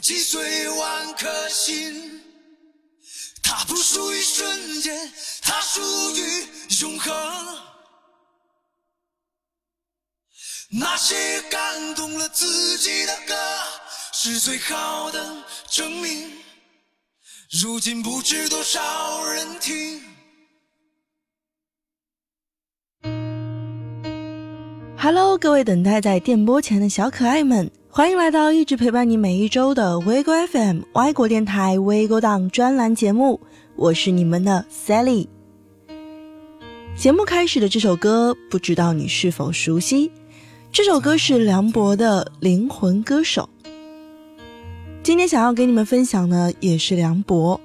[0.00, 2.22] 击碎万颗心。
[3.42, 5.80] 它不属于瞬间，它属
[6.16, 6.46] 于
[6.82, 7.14] 永恒。
[10.70, 13.34] 那些感动了自己的歌，
[14.12, 16.30] 是最好的证明。
[17.50, 20.02] 如今不知多少人听。
[24.98, 33.40] Hello，各位等待在电波前的小可爱们，欢迎来到一直陪伴你每一周的 Vigo FM 外国电台 Vigo 档专栏节目，
[33.76, 35.26] 我是你们的 Sally。
[36.94, 40.12] 节目开始的这首歌，不知道你是否熟悉？
[40.70, 43.48] 这首歌是梁博的《灵魂歌手》。
[45.02, 47.58] 今天想要给你们分享的也是梁博。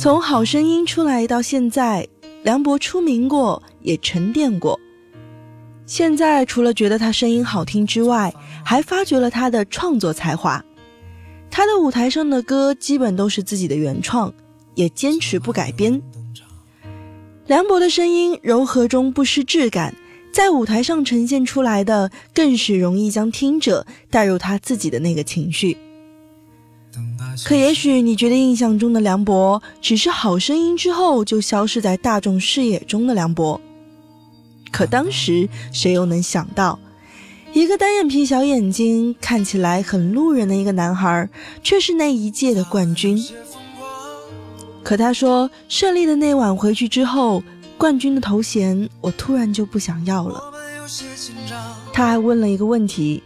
[0.00, 2.08] 从《好声音》出来到现在，
[2.42, 4.80] 梁博出名过，也沉淀过。
[5.92, 8.32] 现在除了觉得他声音好听之外，
[8.64, 10.64] 还发掘了他的创作才华。
[11.50, 14.32] 他的舞台上的歌基本都是自己的原创，
[14.74, 16.00] 也坚持不改编。
[17.46, 19.94] 梁博的声音柔和中不失质感。
[20.32, 25.76] 在舞台上呈现出来的，更是容易将听者带入他自己的那个情绪。
[27.44, 33.60] 可也许你觉得印象中的梁博，只是好声音之后就消失在大众视野中的梁博。
[34.72, 36.80] 可当时谁又能想到，
[37.52, 41.28] 一个单眼皮、小眼睛、看起来很路人的一个男孩，
[41.62, 43.24] 却是那一届的冠军。
[44.82, 47.44] 可他说，胜利的那晚回去之后。
[47.78, 50.40] 冠军的头衔，我突然就不想要了。
[51.92, 53.20] 他还问了一个问题：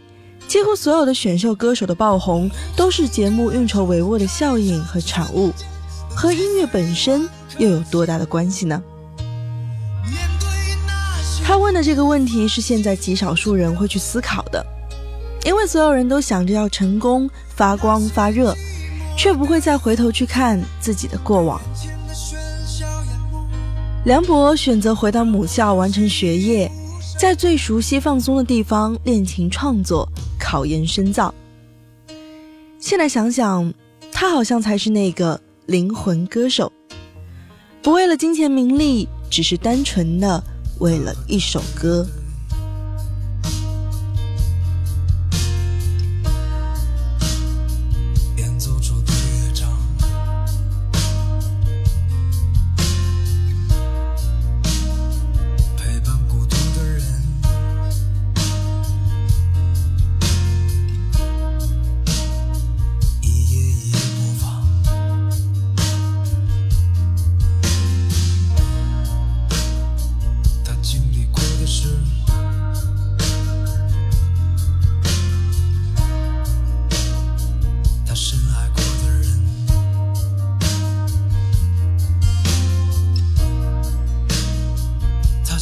[0.47, 5.53] 几乎所有的选秀歌手的爆红，都是节目运筹帷幄的效应和产物，
[6.09, 8.81] 和音乐本身又有多大的关系呢？
[11.47, 14.61] 他问的这个问题是现在极少数人会去思考的，
[15.45, 18.53] 因为所有人都想着要成功、发光发热，
[19.17, 21.57] 却不会再回头去看自己的过往。
[24.03, 26.69] 梁博选择回到母校完成学业，
[27.17, 30.05] 在最熟悉放松的地方练琴创作、
[30.37, 31.33] 考研深造。
[32.77, 33.73] 现在想想，
[34.11, 36.69] 他好像才是那个灵魂歌手，
[37.81, 40.43] 不为了金钱名利，只是单纯的
[40.79, 42.05] 为了一首歌。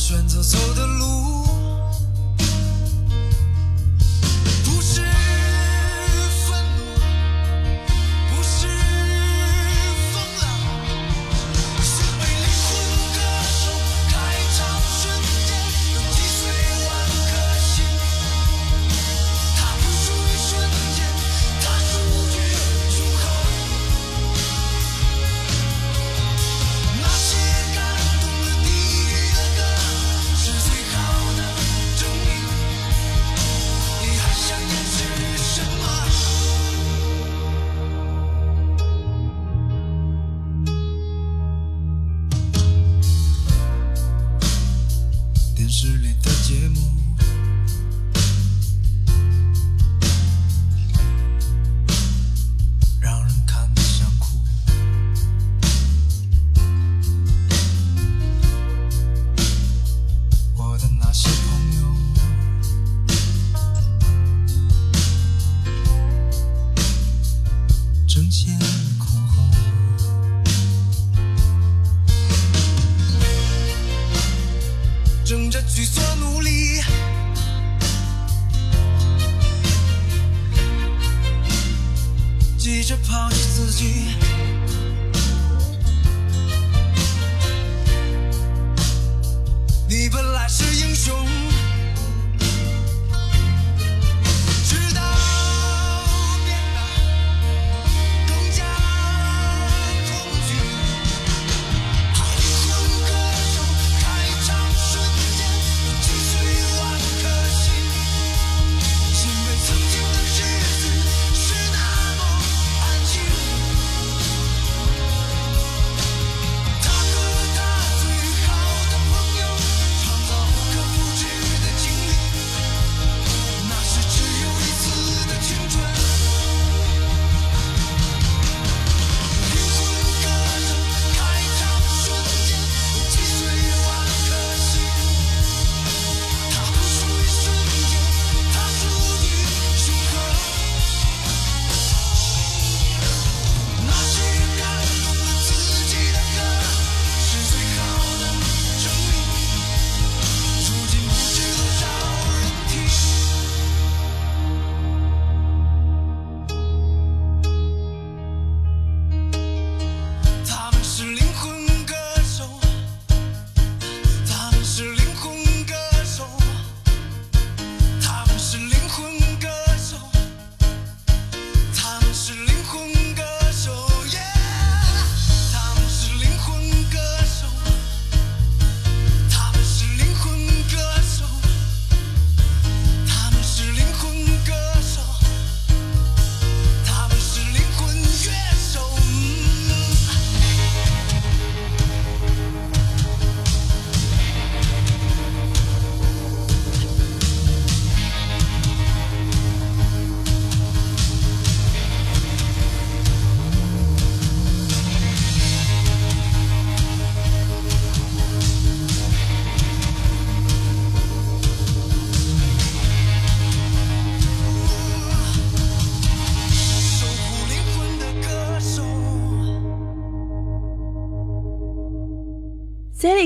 [0.07, 0.94] 选择走的路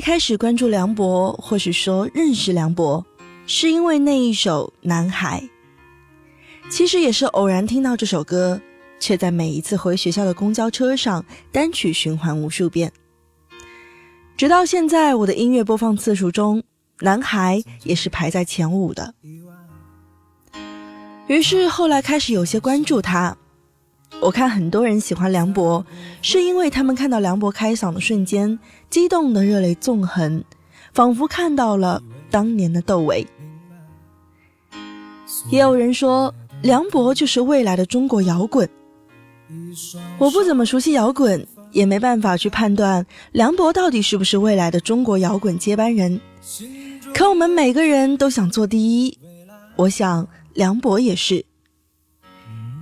[0.10, 3.06] 开始关注梁博，或是说认识梁博，
[3.46, 5.40] 是因为那一首《男孩》。
[6.72, 8.60] 其实也是偶然听到这首歌，
[9.00, 12.92] 却在每一次回学校的公交车上单曲循环无数遍。
[14.36, 16.60] 直到现在，我的音乐播放次数中，
[17.02, 19.14] 《男孩》也是排在前五的。
[21.28, 23.38] 于是后来开始有些关注他。
[24.22, 25.86] 我看很多人喜欢梁博，
[26.24, 28.58] 是因为他们看到梁博开嗓的瞬间，
[28.89, 30.44] 激动的热泪纵横，
[30.94, 33.25] 仿佛看到了当年的窦唯。
[35.50, 36.33] 也有人说。
[36.62, 38.69] 梁博就是未来的中国摇滚。
[40.18, 46.19] 我不怎么熟悉摇滚，也没办法去判断梁博到底是不是未来的中国摇滚接班人。
[47.13, 49.18] 可我们每个人都想做第一，
[49.77, 51.45] 我想梁博也是。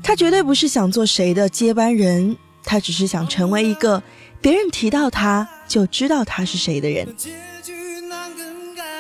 [0.02, 4.02] 他绝对不是想做谁的接班人，他只是想成为一个
[4.42, 7.08] 别人提到他就知道他是谁的人。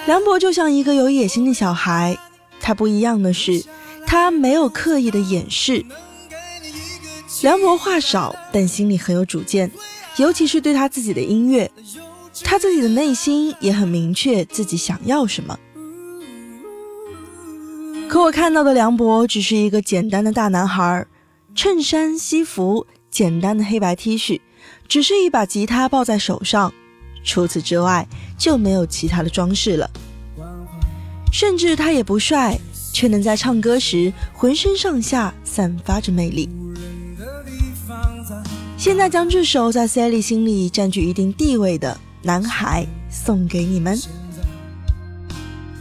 [0.05, 2.17] 梁博就像一个有野心的小孩，
[2.59, 3.63] 他不一样的是。
[4.09, 5.85] 他没有刻意的掩饰。
[7.41, 9.69] 梁博话少，但心里很有主见，
[10.15, 11.69] 尤其是对他自己的音乐，
[12.41, 15.59] 他自己的内心也很明确自己想要什么。
[18.07, 21.05] 可我看到的梁博只是一个简单的大男孩，
[21.53, 24.39] 衬衫、西服，简单的黑白 T 恤，
[24.87, 26.73] 只是一把吉他抱在手上，
[27.23, 28.07] 除此之外
[28.37, 29.89] 就没有其他的装饰了。
[31.31, 32.59] 甚至他也不帅。
[32.93, 36.49] 却能在唱歌时浑身上下散发着魅力。
[38.75, 41.93] 现在将这首在 Sally 心里占据一定地位的
[42.25, 43.95] 《男孩》送给你们。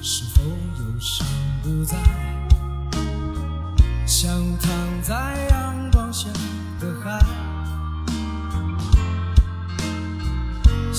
[0.02, 0.42] 是否
[0.78, 1.24] 有心
[1.62, 1.96] 不在，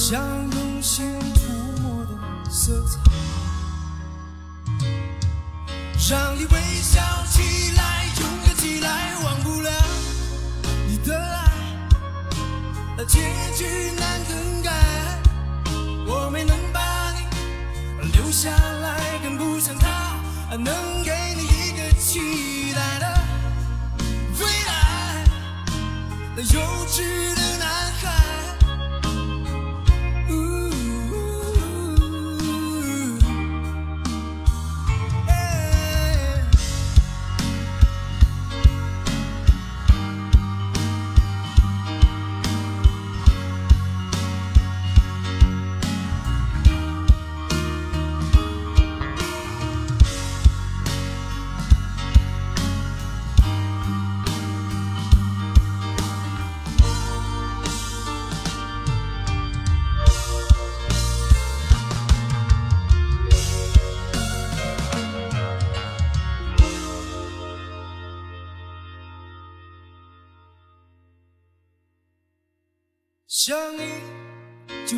[0.10, 1.42] 像用心涂
[1.82, 2.98] 抹的色彩。
[6.10, 9.70] 让你微笑起来，勇敢起来，忘不了
[10.88, 11.52] 你的爱。
[12.96, 13.20] 那结
[13.54, 13.66] 局
[14.00, 14.72] 难更改，
[16.08, 23.14] 我没能把你留下来，更不上他能给你一个期待的
[24.40, 25.26] 未来。
[26.34, 28.47] 那幼稚的男孩。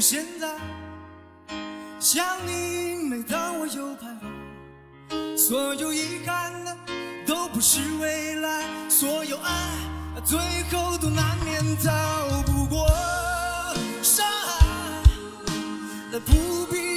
[0.10, 0.48] 现在；
[2.00, 5.38] 想你，每当我又徘徊。
[5.38, 6.76] 所有遗憾的
[7.28, 9.70] 都不是未来，所有爱
[10.26, 10.40] 最
[10.72, 12.88] 后都难免逃不过
[14.02, 14.58] 伤害。
[16.26, 16.89] 不必。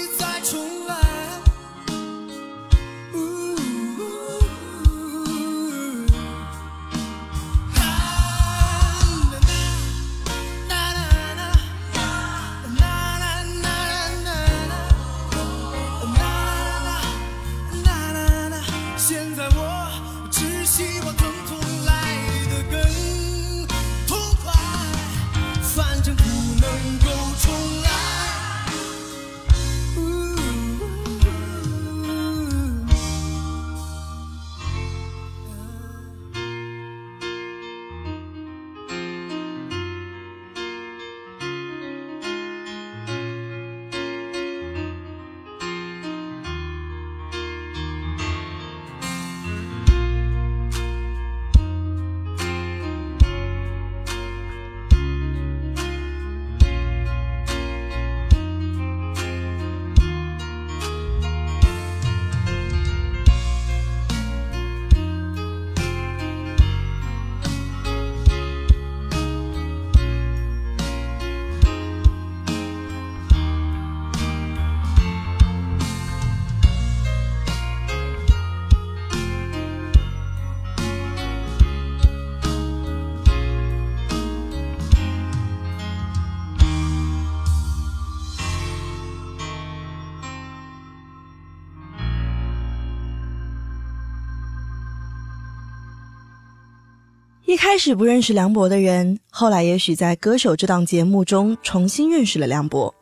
[97.64, 102.92] 开始不认识梁博的人，后来也许在《歌手》这档节目中重新认识了梁博。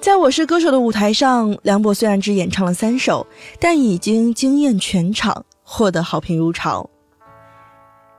[0.00, 3.26] 在我是歌手的舞台上，梁博虽然只演唱了三首，
[3.60, 6.88] 但已经惊艳全场，获得好评如潮。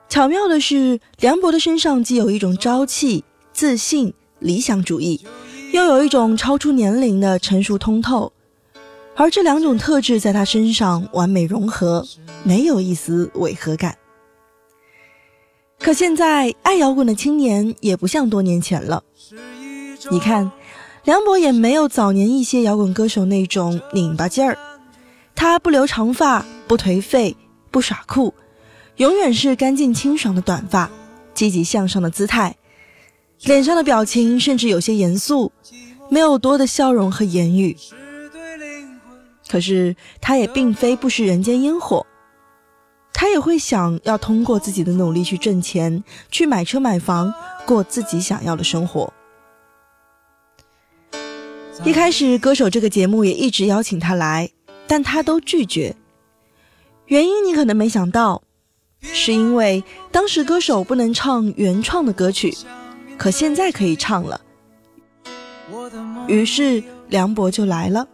[0.08, 5.26] 巧妙的是，梁博的身上既有一种朝气、自信、理想主义，
[5.74, 8.32] 又有一种超出年龄的成熟通透，
[9.16, 12.06] 而这两种特质在他身上完美融合，
[12.44, 13.98] 没有一丝违和感。
[15.80, 19.04] 可现在，爱摇滚的青年也不像多年前了。
[20.12, 20.52] 你看。
[21.04, 24.58] 梁博也没有早年一些摇滚歌手那种拧巴劲儿，
[25.34, 27.38] 他不留长发，不颓废，
[27.72, 28.34] 不耍酷，
[28.98, 30.92] 永远是干净清爽的短发，
[31.34, 32.58] 积极向上的姿态，
[33.44, 35.54] 脸上的表情甚至有些严肃，
[36.10, 37.78] 没有多的笑容和言语。
[39.48, 42.06] 可是他也并非不食人间烟火，
[43.20, 47.34] 他也会想要通过自己的努力去挣钱，去买车买房，
[47.66, 49.12] 过自己想要的生活。
[51.84, 54.52] 一开始，歌手这个节目也一直邀请他来，
[54.86, 55.96] 但他都拒绝。
[57.08, 58.44] 原因你可能没想到，
[59.02, 62.56] 是因为当时歌手不能唱原创的歌曲，
[63.18, 64.40] 可现在可以唱了。
[66.28, 68.08] 于是梁博就来了。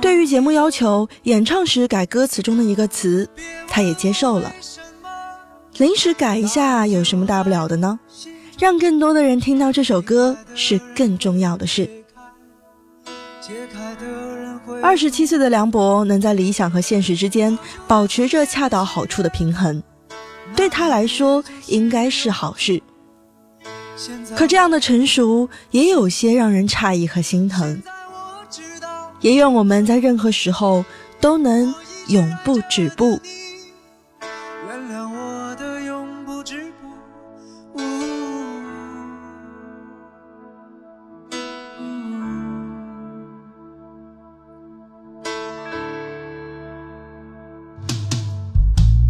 [0.00, 3.28] 对于节目要求演唱时改歌词中的一个词，
[3.68, 4.52] 他也接受了。
[5.78, 7.98] 临时改一下有什么大不了的呢？
[8.58, 11.88] 让更多的人听到这首歌是更重要的事。
[14.82, 19.82] 二十七岁的梁博能在理想和现实之间保持着恰到好处的平衡，
[20.56, 22.82] 对他来说应该是好事。
[24.34, 27.82] 可这样的成熟也有些让人诧异和心疼。
[29.20, 30.84] 也愿我们在任何时候
[31.20, 31.74] 都能
[32.08, 33.20] 永不止步。
[34.68, 36.86] 原谅我的永不止步。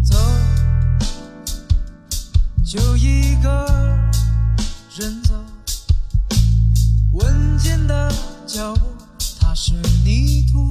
[0.03, 0.15] 走
[2.63, 3.67] 就一个
[4.97, 5.33] 人走，
[7.13, 8.11] 稳健的
[8.45, 8.81] 脚步，
[9.59, 9.73] 是
[10.05, 10.69] 泥土。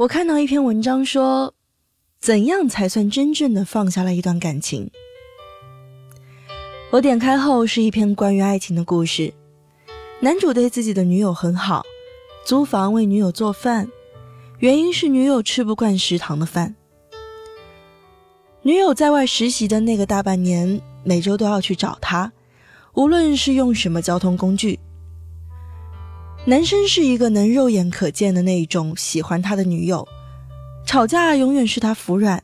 [0.00, 1.52] 我看到一篇文章说，
[2.18, 4.90] 怎样才算真正的放下了一段感情？
[6.90, 9.34] 我点开后是一篇关于爱情的故事，
[10.20, 11.84] 男主对自己的女友很好，
[12.46, 13.90] 租房为女友做饭，
[14.60, 16.74] 原因是女友吃不惯食堂的饭。
[18.62, 22.32] 女友在外实习的那个大半年，每周都要去找他，
[22.94, 24.80] 无论是用什么交通工具。
[26.46, 30.08] 男生是一个能肉眼可见的那一种喜欢他的女友，
[30.86, 32.42] 吵架永远是他服软。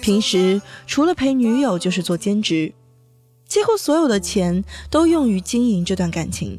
[0.00, 2.72] 平时除了陪女友就是做兼职，
[3.46, 6.58] 几乎所有的钱都用于经营这段感情。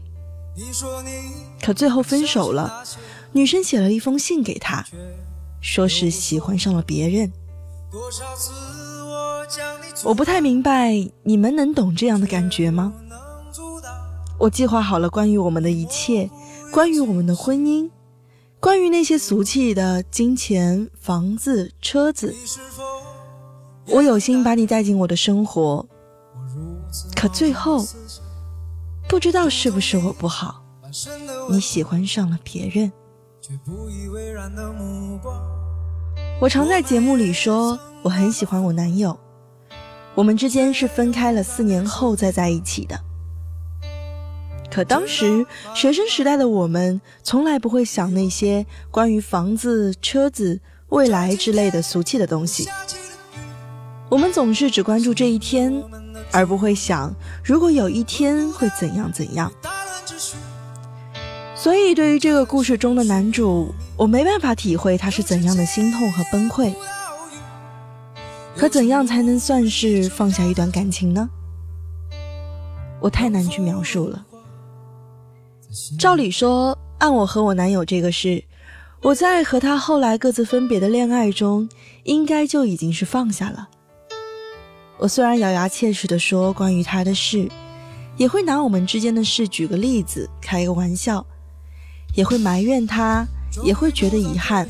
[1.62, 2.84] 可最后分手了，
[3.34, 4.86] 女生写了一封信给他，
[5.60, 7.32] 说是喜欢上了别人。
[10.04, 12.94] 我不太明白你们能懂这样的感觉吗？
[14.40, 16.30] 我计划好了关于我们的一切。
[16.72, 17.90] 关于我们的婚姻，
[18.60, 22.36] 关于那些俗气的金钱、房子、车子，
[23.88, 25.84] 我有心把你带进我的生活，
[27.16, 27.84] 可最后
[29.08, 30.62] 不知道是不是我不好，
[31.50, 32.92] 你喜欢上了别人。
[36.40, 39.20] 我常在节目里说我很喜欢我男友，
[40.14, 43.09] 我们之间是分开了四年后再在一起的。
[44.72, 52.68] 可当时学生时代的我们，从来不会想那些关于房子、车子、未来之类的俗气的东西。
[54.10, 55.84] 我们总是只关注这一天，
[56.32, 59.52] 而不会想如果有一天会怎样怎样。
[61.56, 66.74] 所以，对于这个故事中的男主，我没办法体会他是怎样的心痛和崩溃。
[68.56, 71.30] 可怎样才能算是放下一段感情呢？
[73.02, 74.26] 我太难去描述了。
[76.00, 78.44] 照理说，按我和我男友这个事，
[79.02, 81.70] 我在和他后来各自分别的恋爱中，
[82.06, 83.70] 应该就已经是放下了。
[84.98, 87.48] 我虽然咬牙切齿地说关于他的事，
[88.18, 91.24] 也会拿我们之间的事举个例子，开个玩笑，
[92.16, 93.24] 也会埋怨他，
[93.64, 94.68] 也会觉得遗憾。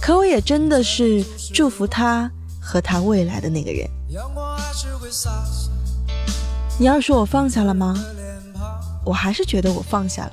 [0.00, 3.86] 可我也真的是祝福他和他未来的那个人。
[6.78, 7.94] 你要说我放下了吗？
[9.04, 10.32] 我还是觉得我放下了，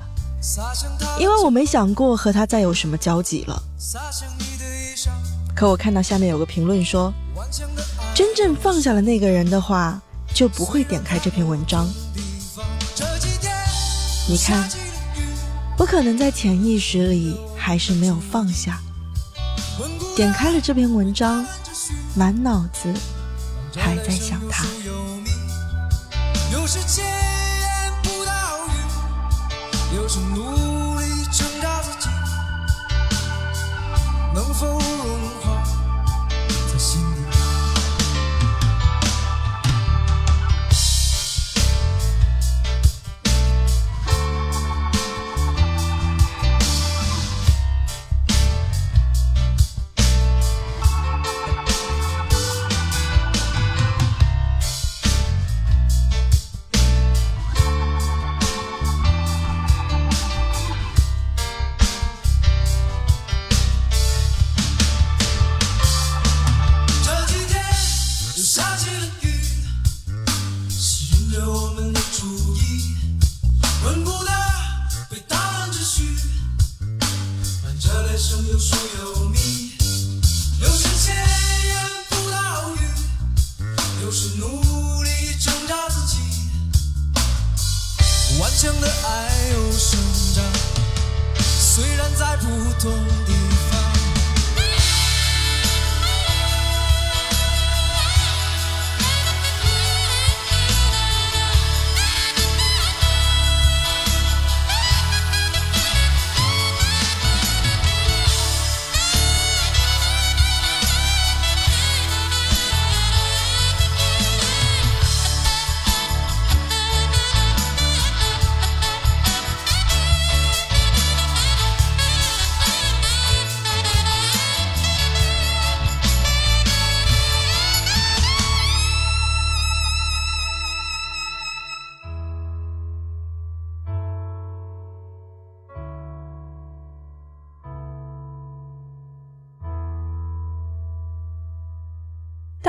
[1.18, 3.62] 因为我没想过和他再有什么交集了。
[5.54, 7.12] 可我看到下面有个评论说，
[8.14, 10.00] 真正放下了那个人的话，
[10.32, 11.86] 就不会点开这篇文章。
[14.28, 14.68] 你看，
[15.76, 18.80] 我可能在潜意识里还是没有放下，
[20.14, 21.44] 点开了这篇文章，
[22.14, 22.94] 满脑子
[23.76, 24.39] 还在想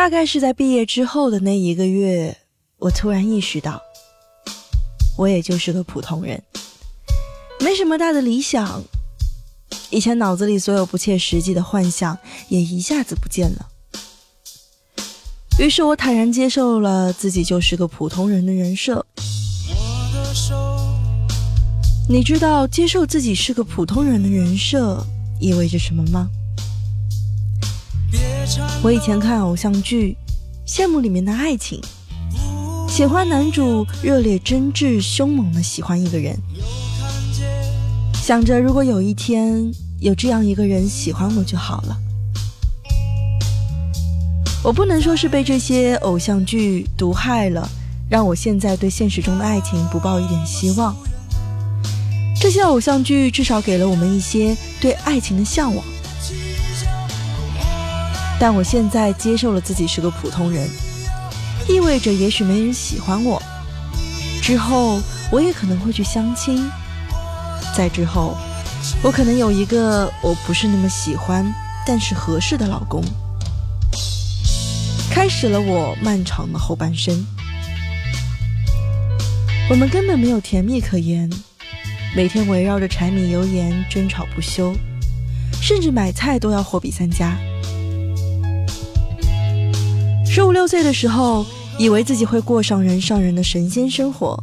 [0.02, 2.36] 大概是在毕业之后的那一个月，
[2.80, 3.80] 我突然意识到，
[5.16, 6.42] 我也就是个普通人，
[7.60, 8.82] 没什么大的理想，
[9.92, 12.18] 以前脑子里所有不切实际的幻想
[12.50, 13.68] 也一下子不见了。
[15.60, 19.06] 于是我坦然接受了自己就是个普通人的人设。
[22.10, 25.06] 你知道接受自己是个普通人的人设
[25.40, 26.28] 意味着什么吗？
[28.84, 30.16] 我以前看偶像剧，
[30.68, 31.80] 羡慕里面的爱情，
[32.88, 36.38] 喜欢男主热烈、真挚、凶猛的喜欢一个人，
[38.24, 41.98] 想着如果有一天有这样一个人喜欢我就好了。
[44.64, 47.68] 我不能说是被这些偶像剧毒害了，
[48.10, 50.96] 让我现在对现实中的爱情不抱一点希望。
[52.40, 55.86] 这些偶像剧至少给了我们一些对爱情的向往，
[58.42, 60.68] 但我现在接受了自己是个普通人，
[61.70, 63.40] 意味着也许没人喜欢我。
[64.42, 65.00] 之后
[65.32, 66.68] 我也可能会去相亲，
[67.78, 68.36] 在之后
[69.04, 71.46] 我可能有一个我不是那么喜欢
[71.86, 73.04] 但是合适的老公，
[75.12, 77.24] 开始了我漫长的后半生。
[79.70, 81.30] 我们根本没有甜蜜可言。
[82.16, 84.76] 每天围绕着柴米油盐争吵不休，
[85.62, 87.38] 甚至买菜都要货比三家。
[90.34, 91.46] 十五六岁的时候，
[91.78, 94.42] 以为自己会过上人上人的神仙生活；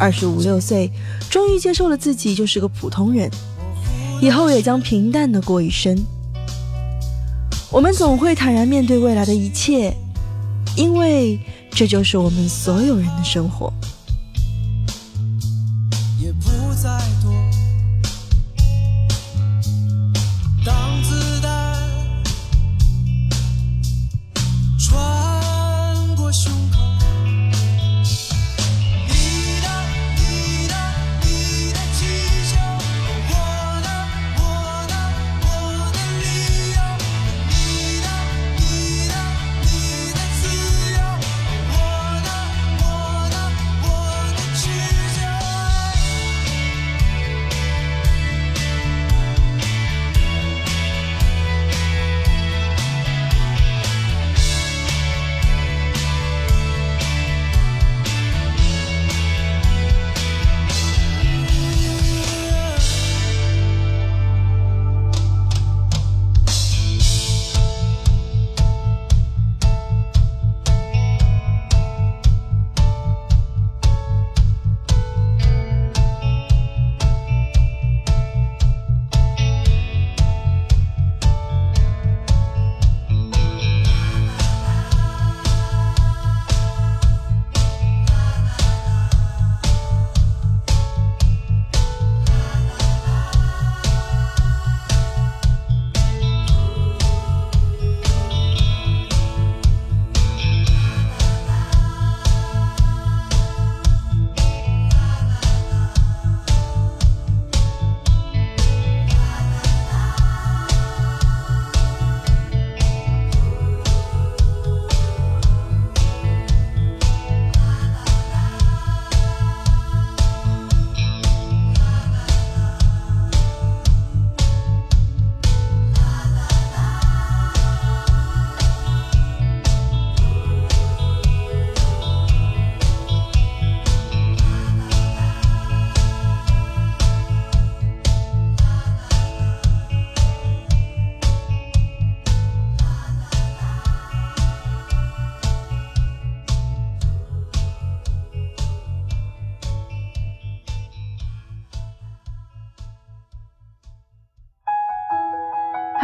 [0.00, 0.90] 二十五六岁，
[1.30, 3.30] 终于接受了自己就是个普通人，
[4.20, 5.96] 以后也将平淡的过一生。
[7.70, 9.96] 我们总会坦然面对未来的一切，
[10.76, 11.38] 因为
[11.70, 13.72] 这就是我们所有人的生活。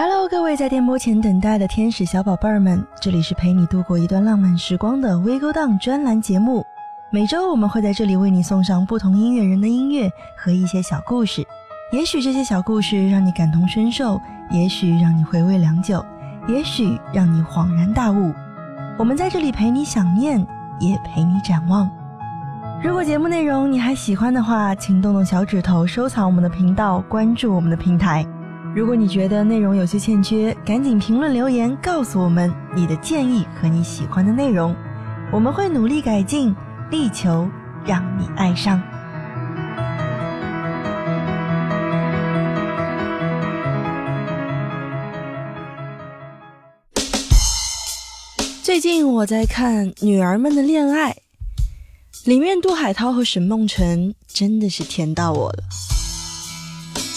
[0.00, 6.64] Hello，各位在电波前等待的天使小宝贝儿们，这里是陪你度过一段浪漫时光的微勾当专栏节目。
[7.10, 11.44] 每周我们会在这里为你送上不同音乐人的音乐和一些小故事。
[11.90, 14.20] 也许这些小故事让你感同身受，
[14.52, 16.06] 也许让你回味良久，
[16.46, 18.32] 也许让你恍然大悟。
[18.96, 20.38] 我们在这里陪你想念，
[20.78, 21.90] 也陪你展望。
[22.80, 28.24] 如果节目内容你还喜欢的话，请动动小指头收藏我们的频道，关注我们的平台。
[28.74, 34.74] 如果你觉得内容有些欠缺，赶紧评论留言告诉我们你的建议和你喜欢的内容，
[35.32, 36.54] 我们会努力改进，
[36.90, 37.48] 力求
[37.84, 38.80] 让你爱上。
[48.62, 51.12] 最近我在看《女儿们的恋爱》，
[52.26, 55.64] 里面杜海涛和沈梦辰真的是甜到我了。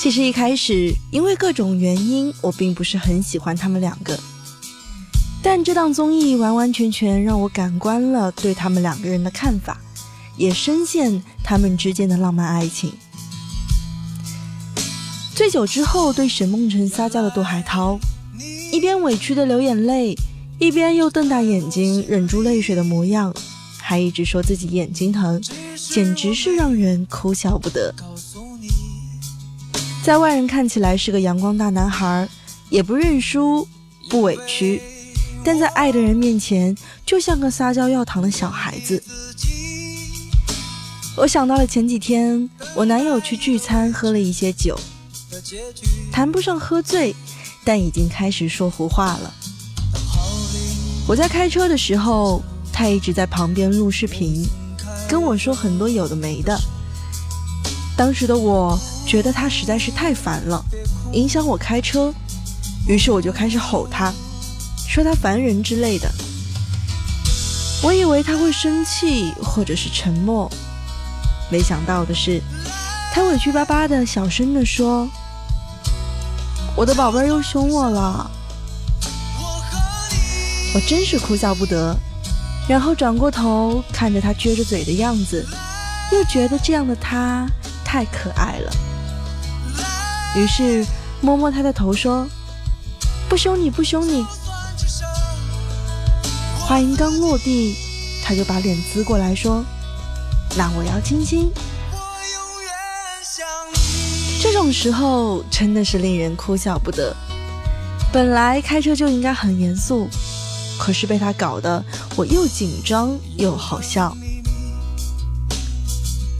[0.01, 4.19] 其实一开始因为各种原因，我并不是很喜欢他们两个。
[5.43, 9.79] 但这档综艺完完全全让我改观了对他们两个人的看法，
[10.35, 12.91] 也深陷他们之间的浪漫爱情。
[15.35, 17.99] 醉酒之后对沈梦辰撒娇的杜海涛，
[18.71, 20.15] 一边委屈的流眼泪，
[20.57, 23.31] 一边又瞪大眼睛忍住泪水的模样，
[23.77, 25.39] 还一直说自己眼睛疼，
[25.75, 27.93] 简直是让人哭笑不得。
[30.03, 32.27] 在外人看起来是个阳光大男孩，
[32.69, 33.67] 也不认输，
[34.09, 34.81] 不委屈。
[35.43, 39.01] 但在爱的人面前，就像个撒娇要糖的小孩子。
[41.15, 44.75] 我想到了前几天，我男友去聚餐，喝了一些酒，
[46.11, 47.15] 谈不上喝醉，
[47.63, 49.31] 但已经开始说胡话了。
[51.07, 52.41] 我在开车的时候，
[52.73, 54.43] 他一直在旁边录视频，
[55.07, 56.59] 跟我说很多有的没的。
[57.95, 60.63] 当时的我觉得他实在是太烦了，
[61.11, 62.13] 影响我开车，
[62.87, 64.13] 于是我就开始吼他。
[64.87, 66.11] 说他烦人之类的，
[67.81, 70.51] 我以为他会生气或者是沉默，
[71.49, 72.41] 没想到的是，
[73.13, 75.07] 他委屈巴巴的小声的说
[76.75, 78.29] ：“我的宝贝又凶我了。”
[80.73, 81.93] 我真是哭笑不得，
[82.67, 85.45] 然后转过头看着他撅着嘴的样子，
[86.13, 87.45] 又觉得这样的他
[87.83, 88.71] 太可爱了，
[90.35, 90.85] 于是
[91.21, 92.27] 摸摸他的头说
[93.27, 94.25] ：“不凶你，不凶你。”
[96.59, 97.75] 话音刚落地，
[98.23, 99.63] 他就把脸呲过来说
[100.57, 101.51] ：“那我要亲亲。”
[104.41, 107.15] 这种时候真的是令人哭笑不得。
[108.11, 110.09] 本来开车就应该很严肃，
[110.79, 111.83] 可是被他搞得
[112.15, 114.15] 我又紧张又好笑。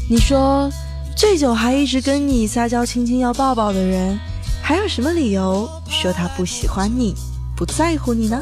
[0.09, 0.69] 你说，
[1.15, 4.19] 醉酒还一直跟你撒娇、亲亲、要抱抱的人，
[4.61, 7.13] 还有什么理由说他不喜欢你、
[7.55, 8.41] 不在乎你呢？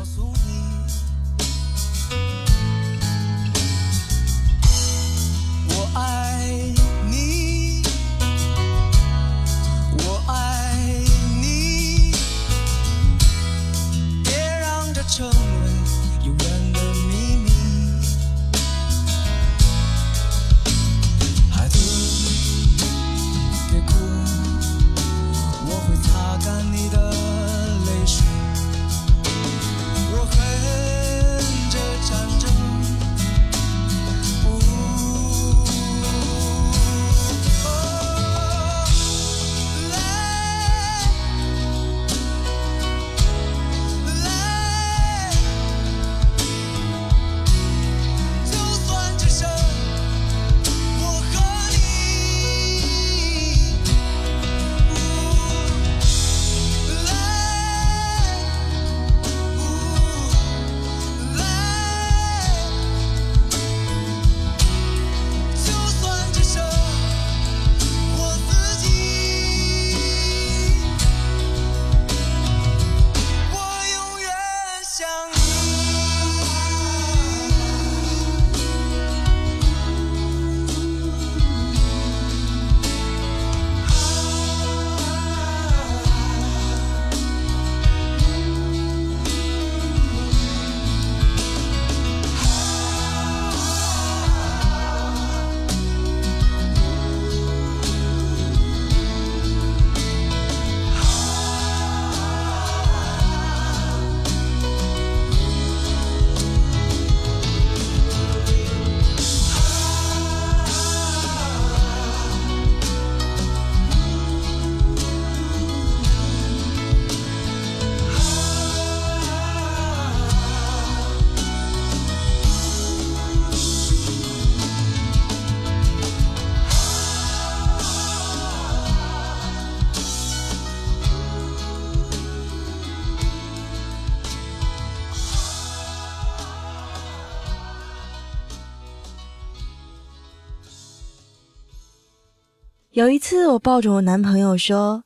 [143.00, 145.06] 有一次，我抱着我男朋友说：“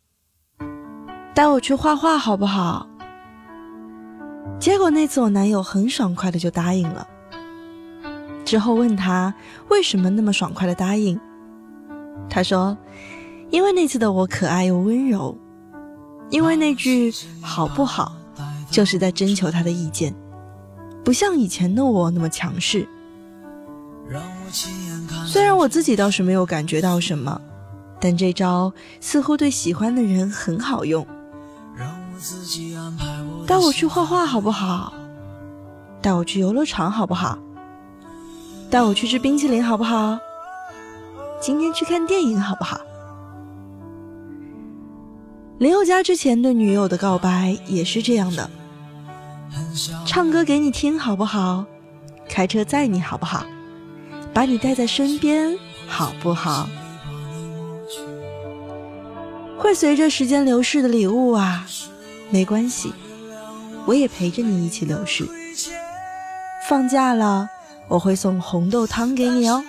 [1.35, 2.87] 带我去画画好不好？”
[4.59, 7.07] 结果那次我男友很爽快的就答应了。
[8.43, 9.31] 之后问他
[9.69, 11.19] 为什么那么爽快的答应，
[12.27, 12.75] 他说
[13.53, 15.37] ：“因为那次的我可爱又温柔，
[16.31, 18.15] 因为那句好不好，
[18.71, 20.11] 就是在征求他的意见，
[21.03, 22.87] 不像以前的我那么强势。
[25.27, 27.39] 虽然我自己倒是没有感觉到什么。”
[28.03, 31.07] 但这招似乎对喜欢的人很好用。
[33.47, 34.93] 带我去画画好不好？
[36.01, 37.39] 带我去游乐场好不好？
[38.69, 40.19] 带我去吃冰淇淋好不好？
[41.39, 42.81] 今天去看电影好不好？
[45.59, 48.49] 林宥嘉之前对女友的告白也是这样的：
[50.05, 51.63] 唱歌给你听好不好？
[52.27, 53.45] 开车载你好不好？
[54.33, 56.67] 把你带在身边好不好？
[59.63, 61.65] 会随着时间流逝的礼物啊，
[62.29, 62.93] 没关系，
[63.85, 65.25] 我也陪着你一起流逝。
[66.67, 67.47] 放假了，
[67.87, 69.63] 我会送红豆汤给你哦。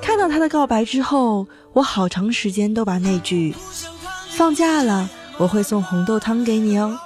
[0.00, 3.54] 看到他的告白之后，我好长时间都把那句
[4.34, 6.98] “放假了，我会送红豆汤给你哦”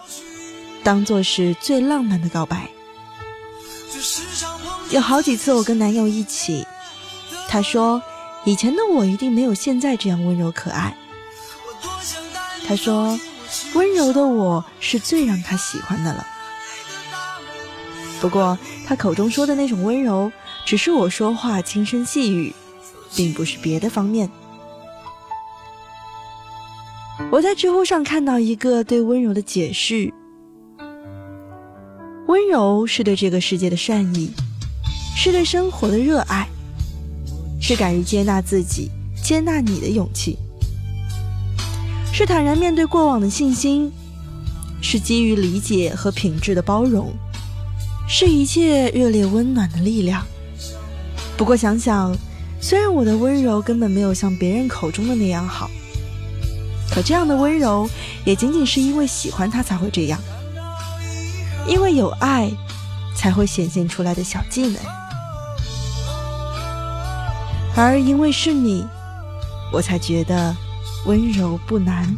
[0.85, 2.71] 当做是最浪漫的告白。
[4.91, 6.65] 有好几次我跟男友一起，
[7.49, 8.01] 他说。
[8.45, 10.97] 以前的我一定没有现在这样温柔可爱。
[12.67, 13.19] 他说，
[13.75, 16.27] 温柔的我是最让他喜欢的了。
[18.21, 20.31] 不过他口中说的那种温柔，
[20.65, 22.55] 只是我说话轻声细语，
[23.15, 24.31] 并不是别的方面。
[27.31, 30.13] 我在知乎上看到一个对温柔的解释：
[32.27, 34.33] 温柔是对这个世界的善意，
[35.17, 36.49] 是对生活的热爱。
[37.61, 38.91] 是敢于接纳自己、
[39.23, 40.37] 接纳你的勇气，
[42.13, 43.93] 是坦然面对过往的信心，
[44.81, 47.13] 是基于理解和品质的包容，
[48.09, 50.27] 是一切热烈温暖的力量。
[51.37, 52.17] 不过想想，
[52.61, 55.71] 虽然我的温柔根本没有像别人口中的那样好，
[56.91, 57.89] 可这样的温柔
[58.25, 60.19] 也仅仅是因为喜欢他才会这样，
[61.69, 62.51] 因为有爱
[63.15, 64.77] 才会显现出来的小技能。
[67.77, 68.87] 而因为是你，
[69.73, 70.55] 我才觉得
[71.07, 72.17] 温柔不难。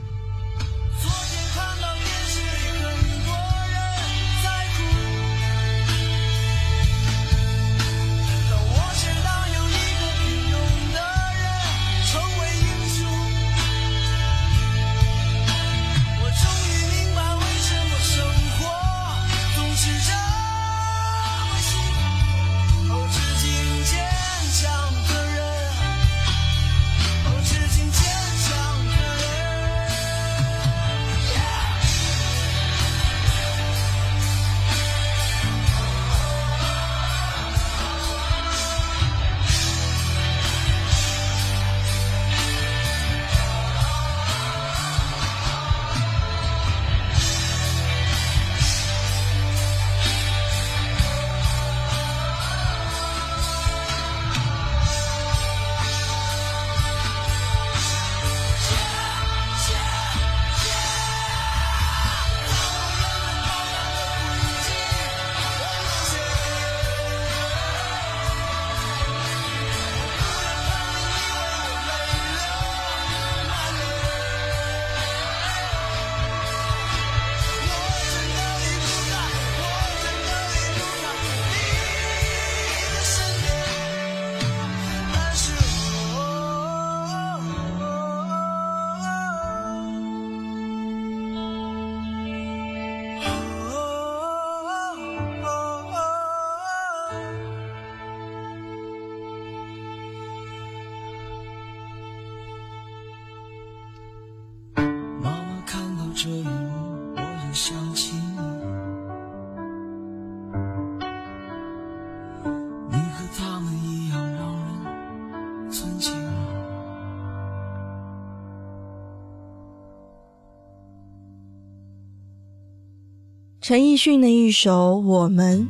[123.73, 125.66] 陈奕迅的一首《我们》，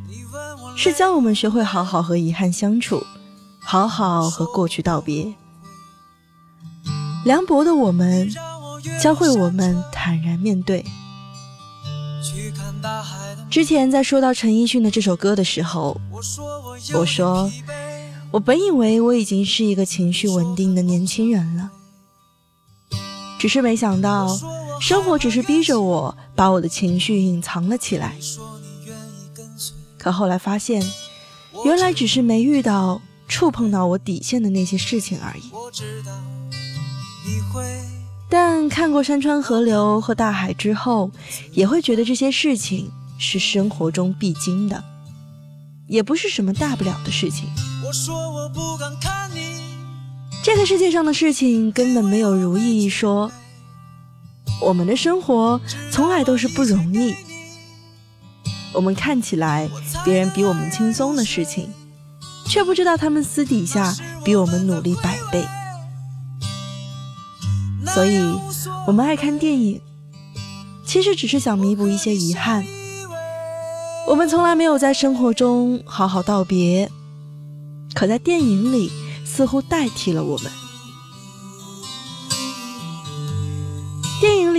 [0.76, 3.07] 是教我们学会好好和遗憾相处，
[3.61, 5.32] 好好和过去道别。
[7.24, 8.28] 梁博的《我们》，
[9.00, 10.84] 教会我们坦然面对。
[13.48, 15.96] 之前在说到陈奕迅的这首歌的时候，
[16.94, 17.48] 我说，
[18.32, 21.70] 我本以为我已经是一个情绪稳定的年轻人了，
[23.38, 24.36] 只是没想到。
[24.82, 28.16] 生活只是逼着我把我的情绪隐藏了起来，
[29.96, 30.82] 可后来发现，
[31.64, 35.42] 原来只是没遇到触碰到我底线的那些事情而已。
[38.28, 41.12] 但看过山川河流和大海之后，
[41.52, 44.82] 也会觉得这些事情是生活中必经的，
[45.86, 47.48] 也不是什么大不了的事情。
[50.42, 53.30] 这个世界上的事情根本没有如意一说，
[54.62, 55.60] 我们的生活
[55.90, 57.14] 从来都是不容易。
[58.72, 59.68] 我们看起来
[60.04, 61.68] 别人比我们轻松的事情，
[62.46, 63.94] 却不知道他们私底下
[64.24, 65.44] 比我们努力百倍。
[67.92, 68.18] 所以，
[68.86, 69.80] 我们爱看电影，
[70.86, 72.64] 其实只是想弥补一些遗憾。
[74.06, 76.90] 我们从来没有在生活中好好道别，
[77.94, 78.90] 可在电影里。
[79.24, 80.52] 似乎代替了我们。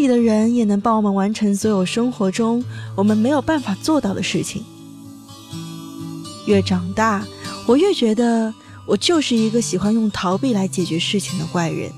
[0.03, 2.61] 里的人也能帮我们完成所有生活中
[2.93, 4.61] 我们没有办法做到的事情。
[6.45, 7.25] 越长大，
[7.65, 8.53] 我越觉得
[8.85, 11.89] 我就是一个喜欢用逃避来解决事情的怪人。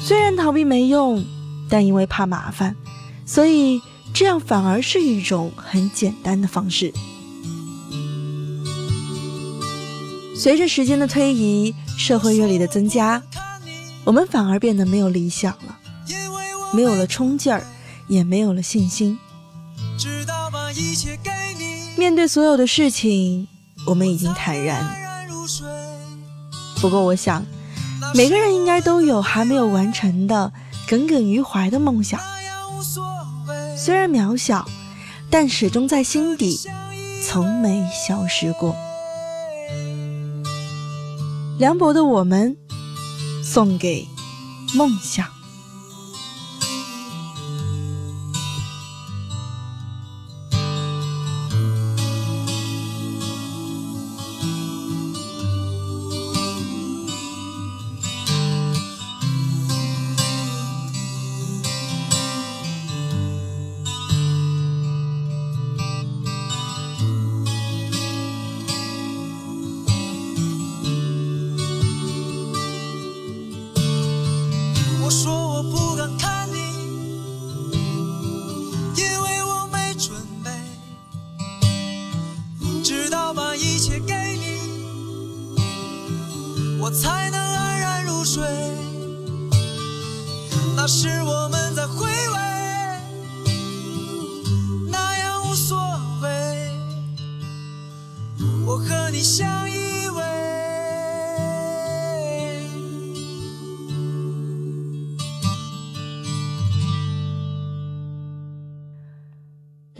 [0.00, 1.22] 虽然逃避没用，
[1.68, 2.74] 但因为怕麻烦，
[3.26, 3.82] 所以
[4.14, 6.94] 这样反而是一种很简单的方式。
[10.34, 13.22] 随着时间的推移，社会阅历的增加，
[14.04, 15.78] 我们反而变得没有理想了，
[16.72, 17.64] 没有了冲劲儿，
[18.08, 19.18] 也没有了信心。
[21.96, 23.46] 面对所有的事情，
[23.86, 24.96] 我们已经坦然。
[26.80, 27.44] 不过，我想，
[28.14, 30.52] 每个人应该都有还没有完成的、
[30.88, 32.18] 耿耿于怀的梦想。
[33.76, 34.66] 虽然渺小，
[35.28, 36.60] 但始终在心底，
[37.26, 38.74] 从没消失过。
[41.58, 42.56] 凉薄的我们，
[43.44, 44.06] 送给
[44.74, 45.26] 梦想。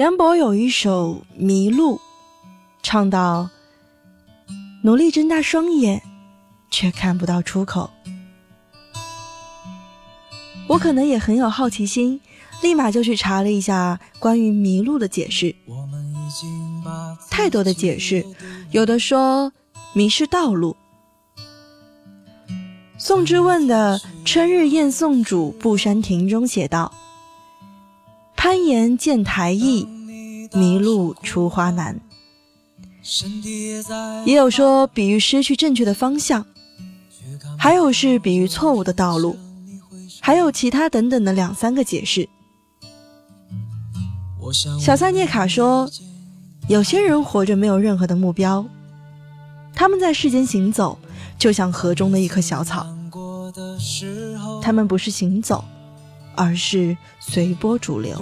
[0.01, 1.97] 梁博有一首《迷路》，
[2.83, 3.51] 唱到
[4.83, 6.03] ：“努力睁大双眼，
[6.71, 7.91] 却看不到出口。”
[10.69, 12.19] 我可能也很有好奇心，
[12.63, 15.55] 立马就去查了一下关于迷路的解释。
[17.29, 18.25] 太多的解释，
[18.71, 19.53] 有的说
[19.93, 20.75] 迷失道路。
[22.97, 26.91] 宋之问的《春日宴宋主布山亭》中写道。
[28.43, 29.87] 攀岩见台易，
[30.55, 32.01] 迷路出花难。
[34.25, 36.47] 也有说比喻失去正确的方向，
[37.59, 39.37] 还有是比喻错误的道路，
[40.21, 42.27] 还有其他等等的两三个解释。
[44.81, 45.87] 小塞涅卡说，
[46.67, 48.65] 有些人活着没有任何的目标，
[49.75, 50.99] 他们在世间行走，
[51.39, 52.87] 就像河中的一棵小草，
[54.63, 55.63] 他们不是行走。
[56.41, 58.19] 而是随波逐流，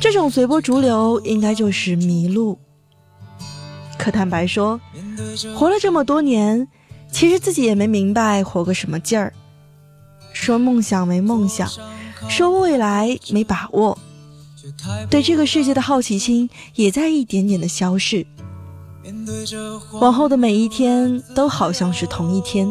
[0.00, 2.58] 这种随波逐流应该就是迷路。
[3.96, 4.80] 可坦白说，
[5.54, 6.66] 活了这么多年，
[7.12, 9.32] 其实自己也没明白活个什么劲儿。
[10.32, 11.70] 说梦想没梦想，
[12.28, 13.96] 说未来没把握，
[15.08, 18.26] 对这个世界的好奇心也在一点点的消逝。
[20.00, 22.68] 往后的每一天都好像是同一天，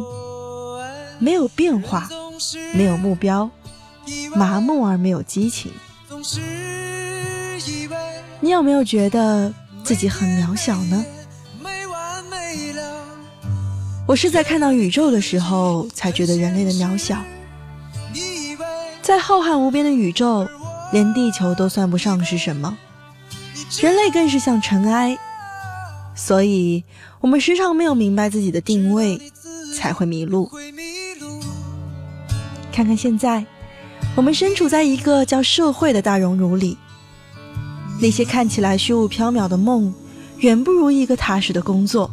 [1.19, 2.09] 没有变化。
[2.73, 3.49] 没有目标，
[4.35, 5.71] 麻木而没有激情。
[8.39, 11.03] 你有没有觉得自己很渺小呢？
[14.07, 17.17] 我是在看到宇宙的时候，才觉得人类的渺小。
[19.01, 20.47] 在浩瀚无边的宇宙，
[20.91, 22.77] 连地球都算不上是什么，
[23.81, 25.17] 人类更是像尘埃。
[26.15, 26.83] 所以，
[27.19, 29.19] 我们时常没有明白自己的定位，
[29.75, 30.51] 才会迷路。
[32.75, 33.45] 看看现在，
[34.17, 36.77] 我们身处在一个叫社会的大熔炉里。
[38.01, 39.93] 那些看起来虚无缥缈的梦，
[40.39, 42.11] 远不如一个踏实的工作。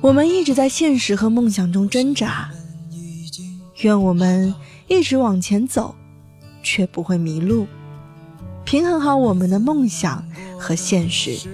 [0.00, 2.50] 我们一直在现实和梦想中挣扎，
[3.80, 4.54] 愿我们
[4.86, 5.96] 一直往前走，
[6.62, 7.66] 却不会迷路，
[8.64, 10.24] 平衡好我们的梦想
[10.56, 11.48] 和现实。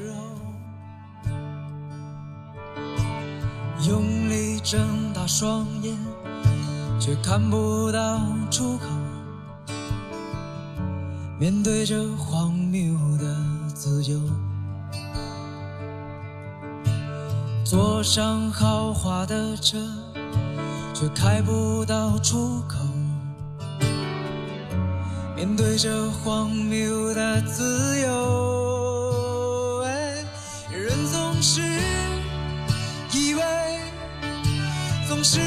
[3.88, 4.78] 用力睁
[5.14, 5.96] 大双眼，
[7.08, 8.84] 却看不到出口。
[11.40, 13.34] 面对着荒谬的
[13.74, 14.20] 自由，
[17.64, 19.78] 坐上豪华的车，
[20.92, 22.76] 却开不到出口。
[25.34, 29.82] 面对着荒谬的自由，
[30.70, 31.62] 人总是
[33.14, 33.42] 以为，
[35.08, 35.40] 总是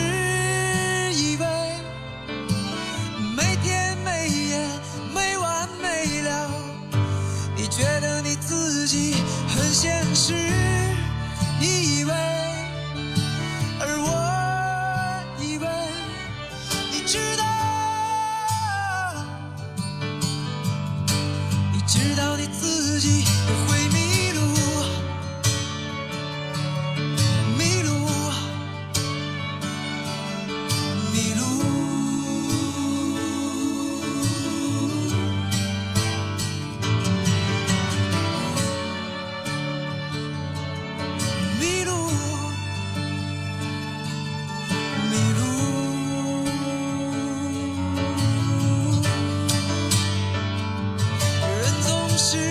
[52.21, 52.50] 是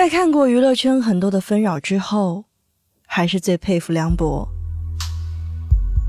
[0.00, 2.46] 在看过娱乐圈很多的纷扰之后，
[3.06, 4.48] 还是最佩服梁博，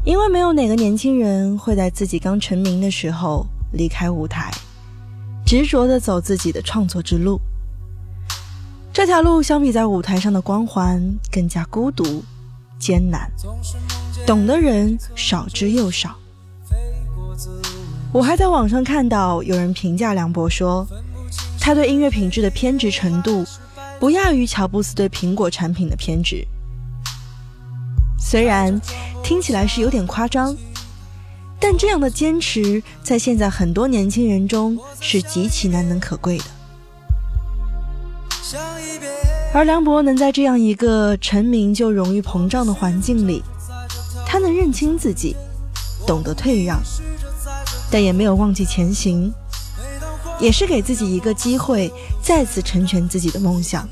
[0.06, 4.50] 因为没有哪个年轻人会在自己刚成名的时候离开舞台，
[5.46, 7.38] 执着的走自己的创作之路。
[8.94, 12.24] 这条路相比在舞台上的光环更加孤独、
[12.80, 13.30] 艰难，
[14.26, 16.16] 懂的人少之又少。
[18.14, 20.88] 我还在网上看到有人评价梁博说，
[21.60, 23.46] 他对音乐品质的偏执程度。
[24.02, 26.44] 不亚于乔布斯对苹果产品的偏执，
[28.20, 28.82] 虽然
[29.22, 30.58] 听起来是有点夸张，
[31.60, 36.46] 但这样的坚持在现在很多年轻人中是极其难能可贵的。
[39.54, 43.44] 而梁博能在这样一个成名就容易膨胀的环境里，
[44.26, 45.36] 他能认清自己，
[46.08, 46.82] 懂得退让，
[47.92, 49.32] 但也没有忘记前行。
[50.42, 53.88] 也是给自己一个机会，再次成全自己的梦想，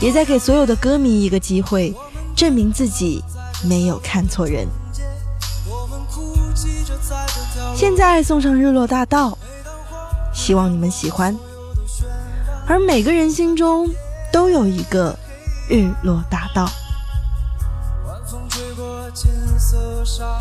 [0.00, 1.94] 也在给所有的歌迷一个机会，
[2.34, 3.22] 证明自己
[3.62, 4.66] 没有看错人。
[7.76, 9.30] 现在送上《日落大道》，
[10.32, 11.36] 希望你们喜欢。
[12.66, 13.90] 而每个人心中
[14.32, 15.14] 都有一个
[15.68, 16.66] 日落大道。
[18.06, 20.40] 晚风吹过金色沙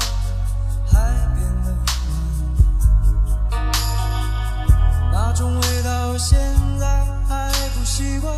[5.33, 6.39] 种味道，现
[6.79, 6.85] 在
[7.27, 8.35] 还不习惯。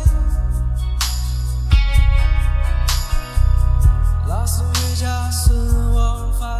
[4.26, 6.58] 拉斯维加斯往返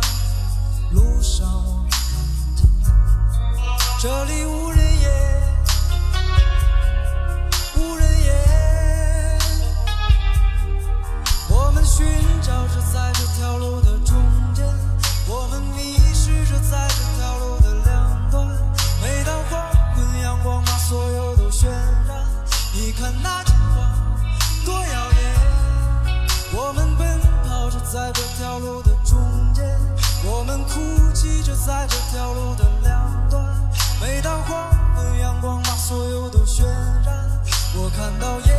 [0.92, 1.98] 路上，我看
[2.54, 2.68] 见
[4.00, 5.10] 这里无人烟，
[7.76, 9.38] 无人烟。
[11.48, 12.06] 我们寻
[12.42, 13.10] 找着在
[27.96, 29.16] 在这条路的中
[29.54, 29.64] 间，
[30.22, 30.74] 我们哭
[31.14, 33.42] 泣着在这条路的两端。
[33.98, 36.66] 每当黄昏，阳光把所有都渲
[37.06, 37.26] 染，
[37.74, 38.52] 我看到夜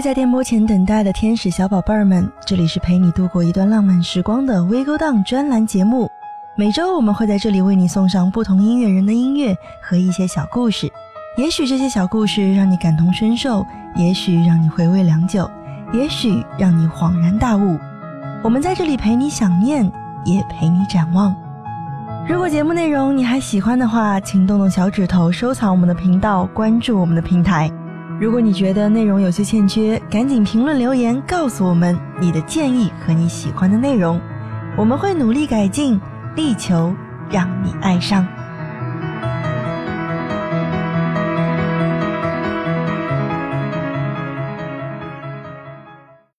[0.00, 6.08] 在电波前等待的天使小宝贝儿们，这里是陪你度过一段浪漫时光的微勾当专栏节目。
[6.56, 10.90] 每周我们会在这里为你送上不同音乐人的音乐和一些小故事，
[11.36, 15.50] 也许这些小故事让你感同身受，也许让你回味良久，
[15.92, 17.78] 也许让你恍然大悟。
[18.42, 19.84] 我们在这里陪你想念，
[20.24, 21.36] 也陪你展望。
[22.26, 27.70] 如果节目内容你还喜欢的话，请动动小指头收藏我们的频道，关注我们的平台。
[28.20, 34.20] 如果你觉得内容有些欠缺，赶紧评论留言告诉我们你的建议和你喜欢的内容，
[34.76, 35.98] 我们会努力改进，
[36.36, 36.94] 力求
[37.30, 38.26] 让你爱上。